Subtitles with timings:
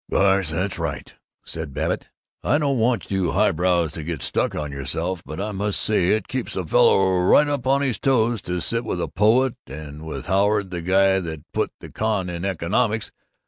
[0.09, 1.13] "Gosh, that's right,"
[1.45, 2.09] said Babbitt.
[2.43, 6.27] "I don't want you highbrows to get stuck on yourselves but I must say it
[6.27, 10.03] keeps a fellow right up on his toes to sit in with a poet and
[10.03, 13.11] with Howard, the guy that put the con in economics!